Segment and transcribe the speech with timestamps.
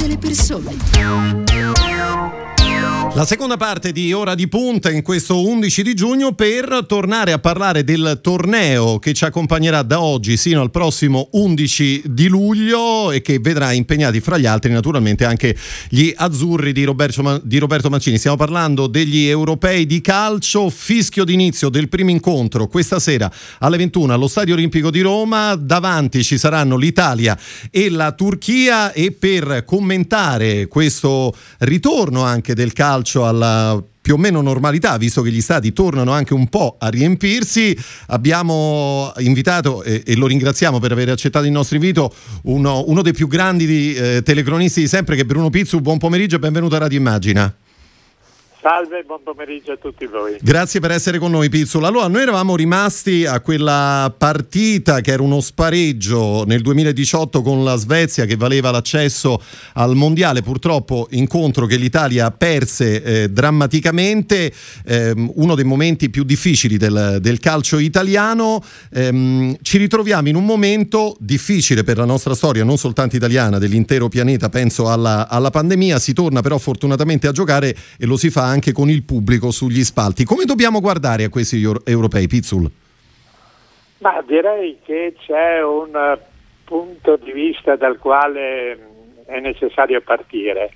[0.00, 1.79] delle persone.
[3.12, 7.40] La seconda parte di Ora di Punta in questo 11 di giugno per tornare a
[7.40, 13.20] parlare del torneo che ci accompagnerà da oggi sino al prossimo 11 di luglio e
[13.20, 15.56] che vedrà impegnati fra gli altri naturalmente anche
[15.88, 18.16] gli azzurri di Roberto, di Roberto Mancini.
[18.16, 24.12] Stiamo parlando degli europei di calcio, fischio d'inizio del primo incontro questa sera alle 21
[24.12, 25.56] allo Stadio Olimpico di Roma.
[25.56, 27.36] Davanti ci saranno l'Italia
[27.72, 34.16] e la Turchia e per commentare questo ritorno anche del calcio calcio alla più o
[34.16, 37.76] meno normalità, visto che gli stati tornano anche un po' a riempirsi.
[38.08, 42.12] Abbiamo invitato, e, e lo ringraziamo per aver accettato il nostro invito,
[42.44, 45.80] uno, uno dei più grandi eh, telecronisti di sempre, che è Bruno Pizzu.
[45.80, 47.54] Buon pomeriggio e benvenuto a Radio Immagina.
[48.62, 50.36] Salve, buon pomeriggio a tutti voi.
[50.38, 51.88] Grazie per essere con noi Pizzula.
[51.88, 57.76] Allora, noi eravamo rimasti a quella partita che era uno spareggio nel 2018 con la
[57.76, 59.40] Svezia che valeva l'accesso
[59.72, 64.52] al mondiale, purtroppo incontro che l'Italia perse eh, drammaticamente,
[64.84, 68.62] eh, uno dei momenti più difficili del, del calcio italiano.
[68.92, 74.08] Eh, ci ritroviamo in un momento difficile per la nostra storia, non soltanto italiana, dell'intero
[74.10, 78.48] pianeta, penso alla, alla pandemia, si torna però fortunatamente a giocare e lo si fa
[78.50, 80.24] anche con il pubblico sugli spalti.
[80.24, 82.70] Come dobbiamo guardare a questi europei, Pizzul?
[83.98, 86.18] Ma direi che c'è un
[86.64, 88.78] punto di vista dal quale
[89.26, 90.70] è necessario partire.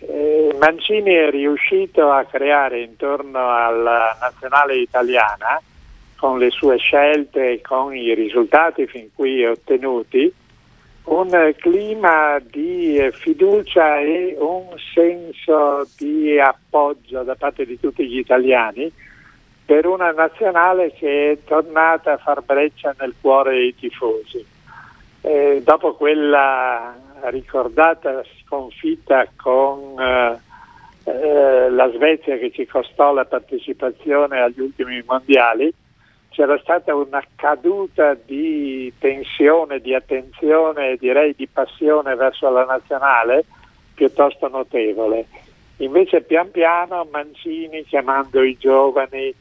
[0.00, 5.60] Eh, Mancini è riuscito a creare intorno alla nazionale italiana,
[6.16, 10.32] con le sue scelte e con i risultati fin qui ottenuti,
[11.08, 18.92] un clima di fiducia e un senso di appoggio da parte di tutti gli italiani
[19.64, 24.44] per una nazionale che è tornata a far breccia nel cuore dei tifosi.
[25.20, 26.94] Eh, dopo quella
[27.24, 30.38] ricordata sconfitta con eh,
[31.04, 35.72] eh, la Svezia che ci costò la partecipazione agli ultimi mondiali,
[36.38, 43.44] c'era stata una caduta di tensione, di attenzione e direi di passione verso la nazionale
[43.92, 45.26] piuttosto notevole.
[45.78, 49.34] Invece pian piano Mancini chiamando i giovani,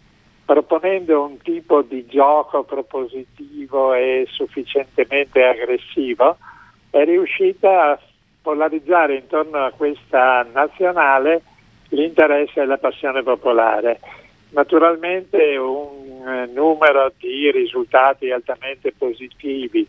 [0.44, 6.36] proponendo un tipo di gioco propositivo e sufficientemente aggressivo,
[6.90, 8.00] è riuscita a
[8.41, 11.44] polarizzare intorno a questa nazionale
[11.90, 14.00] l'interesse e la passione popolare.
[14.50, 16.06] Naturalmente un
[16.54, 19.88] numero di risultati altamente positivi,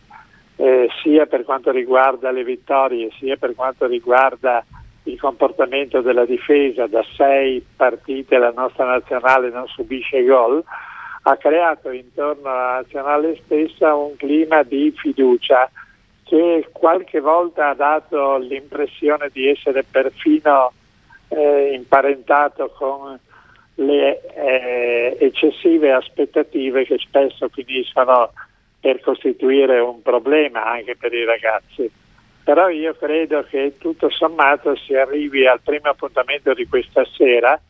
[0.56, 4.65] eh, sia per quanto riguarda le vittorie, sia per quanto riguarda
[5.05, 6.87] il comportamento della difesa.
[6.87, 10.62] Da sei partite la nostra nazionale non subisce gol,
[11.22, 15.71] ha creato intorno alla nazionale stessa un clima di fiducia
[16.25, 20.72] che qualche volta ha dato l'impressione di essere perfino
[21.28, 23.19] eh, imparentato con
[23.78, 28.33] le eh, eccessive aspettative che spesso finiscono
[28.81, 31.91] per costituire un problema anche per i ragazzi.
[32.43, 37.61] Però io credo che tutto sommato si arrivi al primo appuntamento di questa sera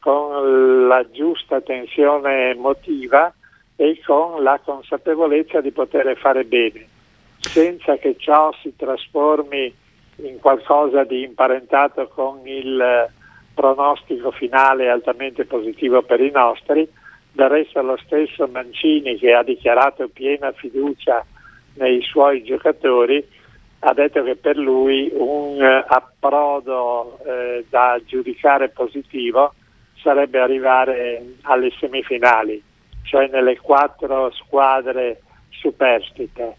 [0.00, 3.32] con la giusta tensione emotiva
[3.76, 6.86] e con la consapevolezza di poter fare bene,
[7.38, 9.74] senza che ciò si trasformi
[10.16, 13.10] in qualcosa di imparentato con il
[13.56, 16.86] pronostico finale altamente positivo per i nostri,
[17.32, 21.24] del resto lo stesso Mancini che ha dichiarato piena fiducia
[21.74, 23.26] nei suoi giocatori
[23.80, 29.54] ha detto che per lui un approdo eh, da giudicare positivo
[30.02, 32.62] sarebbe arrivare alle semifinali,
[33.02, 36.56] cioè nelle quattro squadre superstite.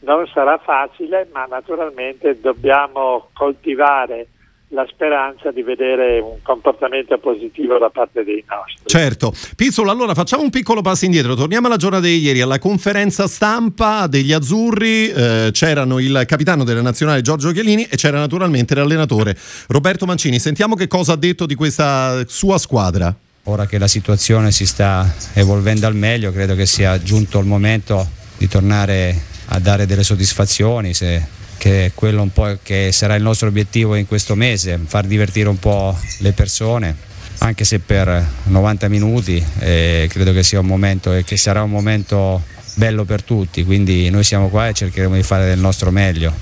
[0.00, 4.26] Non sarà facile, ma naturalmente dobbiamo coltivare
[4.74, 8.82] la speranza di vedere un comportamento positivo da parte dei nostri.
[8.86, 9.32] Certo.
[9.56, 14.06] Pizzolo, allora facciamo un piccolo passo indietro, torniamo alla giornata di ieri, alla conferenza stampa
[14.08, 19.36] degli azzurri, eh, c'erano il capitano della nazionale Giorgio Chiellini e c'era naturalmente l'allenatore
[19.68, 20.38] Roberto Mancini.
[20.38, 23.14] Sentiamo che cosa ha detto di questa sua squadra.
[23.44, 28.06] Ora che la situazione si sta evolvendo al meglio, credo che sia giunto il momento
[28.38, 29.14] di tornare
[29.46, 30.94] a dare delle soddisfazioni.
[30.94, 31.22] Se
[31.56, 35.48] che è quello un po' che sarà il nostro obiettivo in questo mese, far divertire
[35.48, 36.96] un po' le persone,
[37.38, 41.70] anche se per 90 minuti, eh, credo che sia un momento e che sarà un
[41.70, 42.42] momento
[42.74, 46.32] bello per tutti, quindi noi siamo qua e cercheremo di fare del nostro meglio.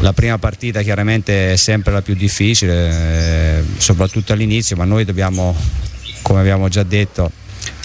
[0.00, 5.54] La prima partita chiaramente è sempre la più difficile, eh, soprattutto all'inizio, ma noi dobbiamo,
[6.22, 7.30] come abbiamo già detto,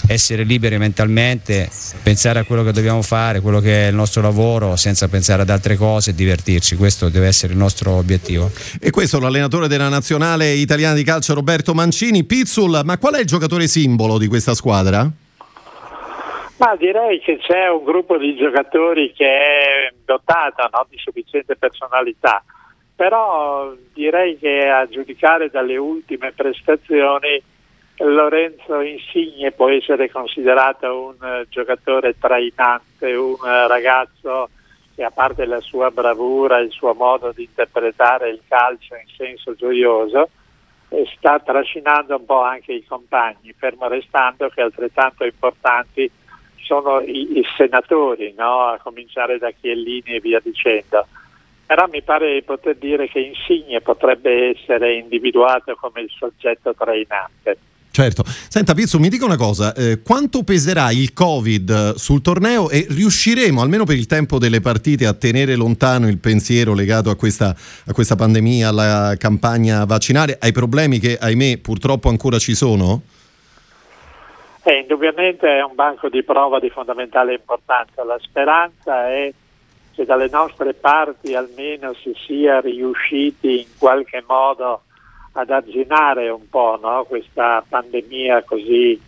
[0.08, 1.68] essere liberi mentalmente,
[2.02, 5.50] pensare a quello che dobbiamo fare, quello che è il nostro lavoro, senza pensare ad
[5.50, 6.76] altre cose e divertirci.
[6.76, 8.50] Questo deve essere il nostro obiettivo.
[8.80, 12.24] E questo è l'allenatore della nazionale italiana di calcio Roberto Mancini.
[12.24, 15.10] Pizzul, ma qual è il giocatore simbolo di questa squadra?
[16.58, 22.42] Ma direi che c'è un gruppo di giocatori che è dotato no, di sufficiente personalità,
[22.94, 27.42] però direi che a giudicare dalle ultime prestazioni
[27.98, 34.50] Lorenzo Insigne può essere considerato un giocatore trainante, un ragazzo
[34.94, 39.54] che a parte la sua bravura, il suo modo di interpretare il calcio in senso
[39.54, 40.28] gioioso,
[41.16, 46.10] sta trascinando un po' anche i compagni, fermo restando che altrettanto importanti
[46.62, 48.66] sono i, i senatori, no?
[48.66, 51.06] a cominciare da Chiellini e via dicendo.
[51.64, 57.58] Però mi pare di poter dire che Insigne potrebbe essere individuato come il soggetto trainante.
[57.96, 58.24] Certo.
[58.26, 63.62] Senta Pizzo, mi dica una cosa, eh, quanto peserà il Covid sul torneo e riusciremo,
[63.62, 67.54] almeno per il tempo delle partite, a tenere lontano il pensiero legato a questa,
[67.86, 73.00] a questa pandemia, alla campagna vaccinale, ai problemi che, ahimè, purtroppo ancora ci sono?
[74.62, 78.04] Eh, indubbiamente è un banco di prova di fondamentale importanza.
[78.04, 79.32] La speranza è
[79.94, 84.82] che dalle nostre parti almeno si sia riusciti in qualche modo
[85.36, 87.04] ad arginare un po' no?
[87.04, 88.98] questa pandemia così,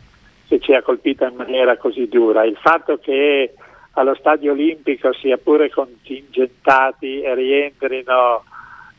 [0.46, 2.44] che ci ha colpito in maniera così dura.
[2.44, 3.54] Il fatto che
[3.92, 8.44] allo stadio olimpico sia pure contingentati e rientrino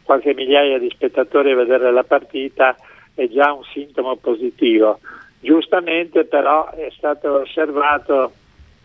[0.04, 2.76] qualche migliaia di spettatori a vedere la partita
[3.14, 5.00] è già un sintomo positivo.
[5.40, 8.34] Giustamente però è stato osservato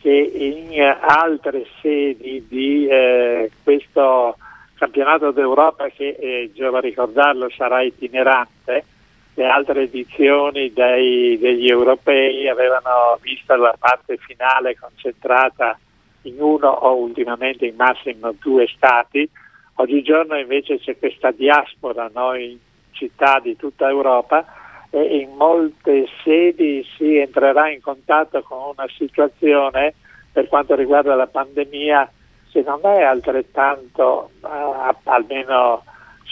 [0.01, 4.37] che in altre sedi di eh, questo
[4.85, 8.85] campionato d'Europa che, eh, giova ricordarlo, sarà itinerante,
[9.35, 15.79] le altre edizioni dei, degli europei avevano visto la parte finale concentrata
[16.23, 19.29] in uno o ultimamente in massimo due stati,
[19.77, 22.59] oggigiorno invece c'è questa diaspora no, in
[22.93, 24.45] città di tutta Europa
[24.91, 29.95] e in molte sedi si entrerà in contatto con una situazione
[30.31, 32.13] per quanto riguarda la pandemia
[32.55, 35.83] che non è altrettanto, eh, almeno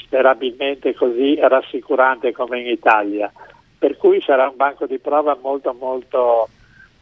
[0.05, 3.33] sperabilmente così, rassicurante come in Italia.
[3.77, 6.49] Per cui sarà un banco di prova molto molto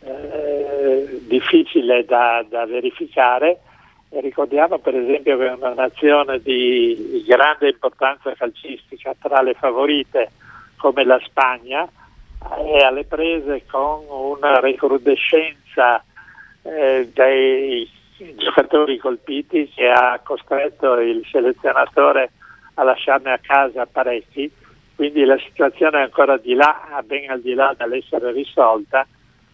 [0.03, 3.61] eh, difficile da, da verificare.
[4.09, 10.31] Ricordiamo per esempio che una nazione di grande importanza calcistica tra le favorite
[10.79, 11.87] come la Spagna
[12.65, 16.03] è alle prese con una recrudescenza
[16.63, 17.99] eh, dei
[18.37, 22.33] giocatori colpiti che ha costretto il selezionatore
[22.75, 24.51] a lasciarne a casa parecchi,
[24.95, 29.07] quindi la situazione è ancora di là, ben al di là dall'essere risolta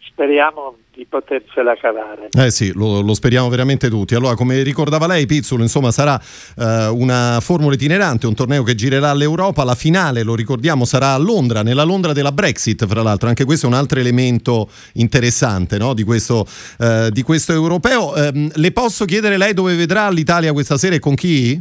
[0.08, 2.28] speriamo di potercela cavare.
[2.32, 4.14] Eh sì, lo, lo, speriamo veramente tutti.
[4.14, 6.20] Allora, come ricordava lei, Pizzolo, insomma, sarà
[6.56, 9.62] eh, una formula itinerante, un torneo che girerà all'Europa.
[9.64, 13.28] La finale, lo ricordiamo, sarà a Londra, nella Londra della Brexit, fra l'altro.
[13.28, 15.92] Anche questo è un altro elemento interessante no?
[15.92, 16.46] di, questo,
[16.78, 18.14] eh, di, questo, europeo.
[18.16, 21.60] Ehm, le posso chiedere lei dove vedrà l'Italia questa sera e con chi?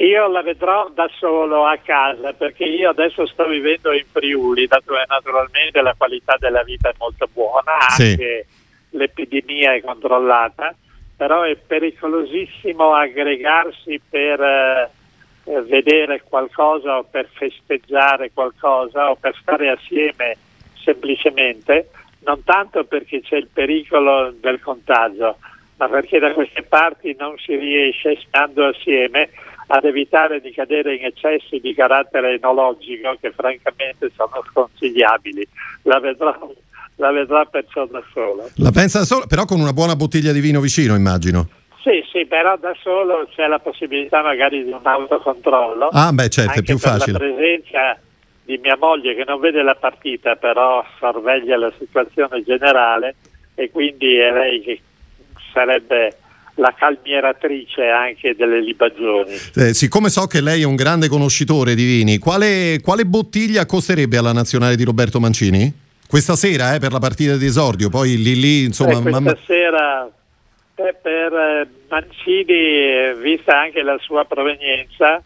[0.00, 4.94] Io la vedrò da solo a casa perché io adesso sto vivendo in Friuli, dato
[4.94, 8.96] che naturalmente la qualità della vita è molto buona, anche sì.
[8.96, 10.74] l'epidemia è controllata,
[11.14, 14.90] però è pericolosissimo aggregarsi per eh,
[15.66, 20.34] vedere qualcosa o per festeggiare qualcosa o per stare assieme
[20.82, 21.90] semplicemente,
[22.20, 25.36] non tanto perché c'è il pericolo del contagio,
[25.76, 29.28] ma perché da queste parti non si riesce stando assieme
[29.72, 35.46] ad evitare di cadere in eccessi di carattere enologico che francamente sono sconsigliabili.
[35.82, 36.34] La vedrò,
[36.96, 38.50] la vedrà perciò da solo.
[38.56, 41.48] La pensa da solo, però con una buona bottiglia di vino vicino, immagino.
[41.82, 45.88] Sì, sì, però da solo c'è la possibilità magari di un autocontrollo.
[45.92, 47.12] Ah, beh, certo, è più facile.
[47.12, 47.98] La presenza
[48.44, 53.14] di mia moglie che non vede la partita, però sorveglia la situazione generale
[53.54, 54.80] e quindi è lei che
[55.52, 56.16] sarebbe
[56.60, 59.34] la calmieratrice anche delle libagioni.
[59.56, 64.18] Eh, siccome so che lei è un grande conoscitore di vini, quale, quale bottiglia costerebbe
[64.18, 65.72] alla nazionale di Roberto Mancini?
[66.06, 68.98] Questa sera eh, per la partita di esordio, poi lì lì insomma...
[68.98, 69.38] Eh, questa mamma...
[69.46, 70.10] sera
[70.74, 75.22] eh, per eh, Mancini, vista anche la sua provenienza,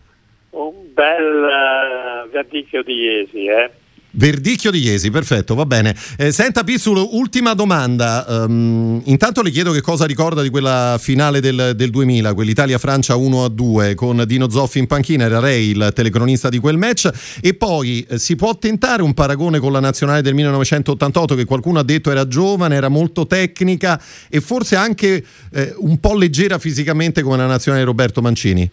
[0.50, 3.46] un bel uh, Verdicchio di Iesi.
[3.46, 3.70] Eh.
[4.16, 5.94] Verdicchio di Iesi, perfetto, va bene.
[6.16, 8.24] Eh, senta Pizzul, ultima domanda.
[8.28, 13.94] Um, intanto le chiedo che cosa ricorda di quella finale del, del 2000, quell'Italia-Francia 1-2
[13.94, 17.10] con Dino Zoffi in panchina, era Ray il telecronista di quel match.
[17.40, 21.80] E poi eh, si può tentare un paragone con la nazionale del 1988 che qualcuno
[21.80, 27.22] ha detto era giovane, era molto tecnica e forse anche eh, un po' leggera fisicamente
[27.22, 28.70] come la nazionale di Roberto Mancini?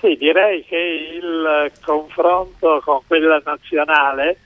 [0.00, 4.38] Sì, direi che il confronto con quella nazionale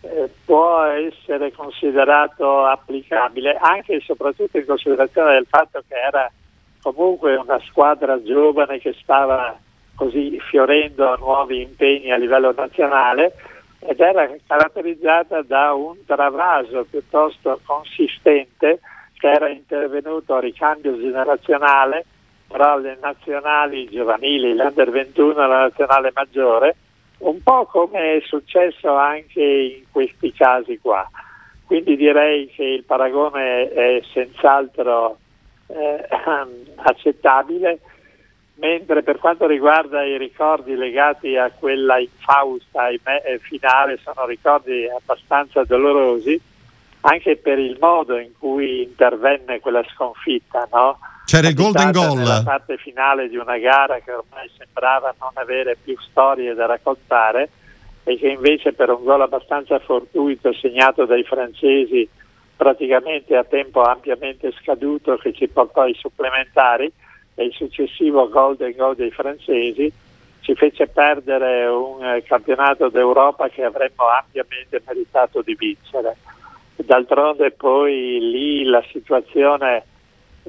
[0.00, 6.30] eh, può essere considerato applicabile anche e soprattutto in considerazione del fatto che era
[6.80, 9.58] comunque una squadra giovane che stava
[9.94, 13.34] così fiorendo a nuovi impegni a livello nazionale
[13.80, 18.80] ed era caratterizzata da un travaso piuttosto consistente
[19.18, 22.04] che era intervenuto a ricambio generazionale
[22.48, 26.76] tra le nazionali giovanili, l'Under 21 e la nazionale maggiore,
[27.18, 31.08] un po' come è successo anche in questi casi qua.
[31.64, 35.18] Quindi direi che il paragone è senz'altro
[35.66, 36.06] eh,
[36.76, 37.80] accettabile,
[38.54, 42.88] mentre per quanto riguarda i ricordi legati a quella infausta
[43.40, 46.40] finale sono ricordi abbastanza dolorosi,
[47.00, 50.98] anche per il modo in cui intervenne quella sconfitta, no?
[51.26, 52.22] C'era il golden goal.
[52.22, 57.50] La parte finale di una gara che ormai sembrava non avere più storie da raccontare
[58.04, 62.08] e che invece per un gol abbastanza fortuito segnato dai francesi
[62.56, 66.92] praticamente a tempo ampiamente scaduto che ci portò ai supplementari
[67.34, 69.92] e il successivo golden goal dei francesi
[70.42, 76.18] ci fece perdere un eh, campionato d'Europa che avremmo ampiamente meritato di vincere.
[76.76, 79.84] D'altronde poi lì la situazione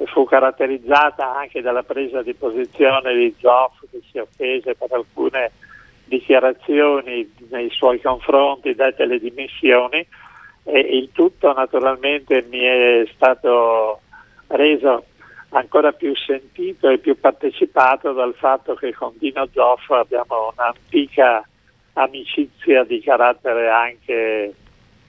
[0.06, 5.52] fu caratterizzata anche dalla presa di posizione di Zoff che si offese per alcune
[6.06, 10.06] dichiarazioni nei suoi confronti dette le dimissioni
[10.64, 14.02] e il tutto naturalmente mi è stato
[14.48, 15.06] reso
[15.50, 21.46] ancora più sentito e più partecipato dal fatto che con Dino Zoff abbiamo un'antica
[21.94, 24.54] amicizia di carattere anche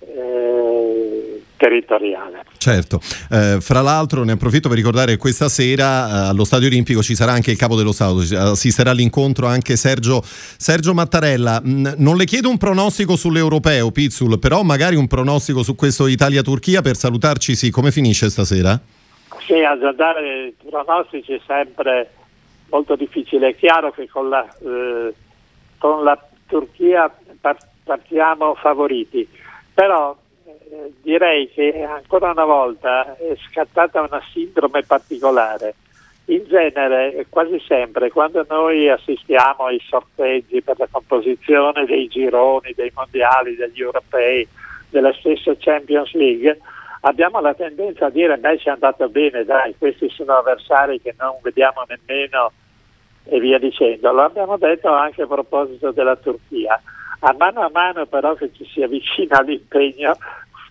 [0.01, 2.45] eh, territoriale.
[2.57, 3.01] Certo,
[3.31, 7.15] eh, fra l'altro ne approfitto per ricordare che questa sera eh, allo Stadio Olimpico ci
[7.15, 11.61] sarà anche il capo dello Stato, assisterà all'incontro anche Sergio, Sergio Mattarella.
[11.61, 16.81] Mm, non le chiedo un pronostico sull'europeo, Pizzul, però magari un pronostico su questo Italia-Turchia
[16.81, 18.79] per salutarci, sì, come finisce stasera?
[19.47, 22.11] Sì, a dare pronostici è sempre
[22.71, 23.49] molto difficile.
[23.49, 25.15] È chiaro che con la, eh,
[25.79, 27.13] con la Turchia
[27.85, 29.27] partiamo favoriti
[29.79, 30.13] però
[30.45, 35.77] eh, direi che ancora una volta è scattata una sindrome particolare.
[36.25, 42.91] In genere, quasi sempre, quando noi assistiamo ai sorteggi per la composizione dei gironi, dei
[42.93, 44.49] mondiali, degli europei,
[44.91, 46.59] della stessa Champions League,
[47.03, 51.15] abbiamo la tendenza a dire beh ci è andato bene, dai, questi sono avversari che
[51.17, 52.51] non vediamo nemmeno
[53.27, 54.11] e via dicendo.
[54.11, 56.83] Lo abbiamo detto anche a proposito della Turchia.
[57.21, 60.17] A mano a mano però che ci si avvicina all'impegno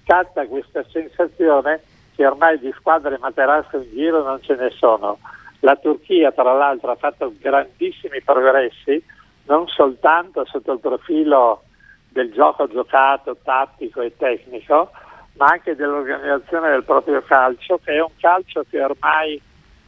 [0.01, 1.81] scatta questa sensazione
[2.15, 5.19] che ormai di squadre materasse in giro non ce ne sono.
[5.59, 9.03] La Turchia tra l'altro ha fatto grandissimi progressi
[9.47, 11.63] non soltanto sotto il profilo
[12.09, 14.91] del gioco giocato, tattico e tecnico,
[15.33, 19.39] ma anche dell'organizzazione del proprio calcio, che è un calcio che ormai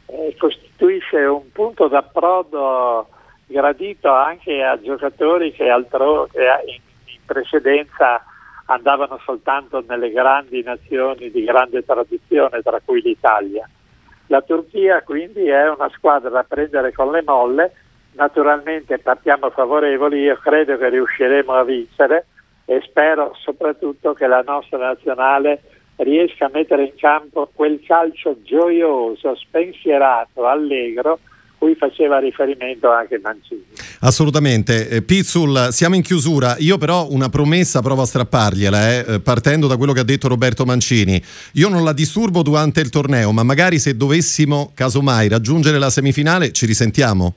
[0.06, 3.08] eh, costituisce un punto d'approdo
[3.50, 8.24] gradito anche a giocatori che, altro, in, in precedenza
[8.66, 13.68] andavano soltanto nelle grandi nazioni di grande tradizione, tra cui l'Italia.
[14.28, 17.72] La Turchia quindi è una squadra da prendere con le molle,
[18.12, 22.26] naturalmente partiamo favorevoli, io credo che riusciremo a vincere
[22.64, 25.62] e spero soprattutto che la nostra nazionale
[25.96, 31.18] riesca a mettere in campo quel calcio gioioso, spensierato, allegro
[31.60, 33.62] cui faceva riferimento anche Mancini.
[34.00, 34.88] Assolutamente.
[34.88, 36.56] Eh, Pizzul, siamo in chiusura.
[36.58, 40.26] Io però una promessa provo a strappargliela, eh, eh, partendo da quello che ha detto
[40.26, 41.22] Roberto Mancini.
[41.54, 46.50] Io non la disturbo durante il torneo, ma magari se dovessimo, casomai, raggiungere la semifinale,
[46.52, 47.34] ci risentiamo.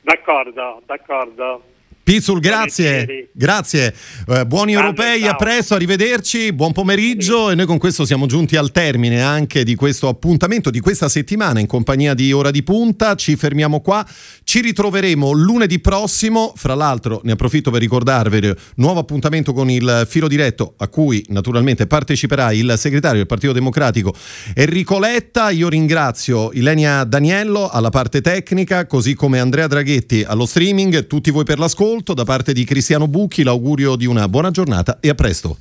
[0.00, 1.62] D'accordo, d'accordo.
[2.06, 3.92] Pizzul, grazie, grazie.
[4.28, 5.30] Eh, buoni Grande, europei, ciao.
[5.32, 9.74] a presto, arrivederci, buon pomeriggio e noi con questo siamo giunti al termine anche di
[9.74, 13.16] questo appuntamento di questa settimana in compagnia di Ora di Punta.
[13.16, 14.06] Ci fermiamo qua.
[14.48, 20.28] Ci ritroveremo lunedì prossimo, fra l'altro ne approfitto per ricordarvi nuovo appuntamento con il filo
[20.28, 24.14] diretto a cui naturalmente parteciperà il segretario del Partito Democratico
[24.54, 25.50] Enrico Letta.
[25.50, 31.42] Io ringrazio Ilenia Daniello alla parte tecnica, così come Andrea Draghetti allo streaming, tutti voi
[31.42, 35.58] per l'ascolto, da parte di Cristiano Bucchi l'augurio di una buona giornata e a presto.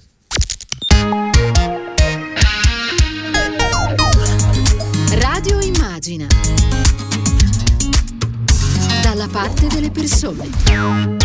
[10.06, 11.25] Immagina.